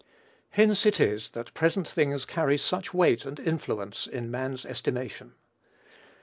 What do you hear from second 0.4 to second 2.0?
Hence it is that present